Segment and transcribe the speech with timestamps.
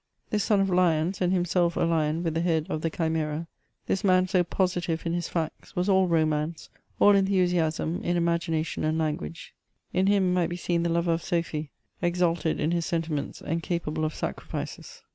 [0.31, 3.45] This son of lions, and himself a lion with the head of the Chimera—
[3.85, 8.97] this man so positive in his facts, was all romance, all enthusiasm, in imagination and
[8.97, 9.53] language:
[9.93, 11.69] in him might be seen the lover of Sophie,
[12.01, 15.03] exalted in his sentiments, and capable of sacrifices.